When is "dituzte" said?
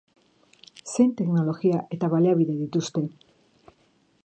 2.65-3.07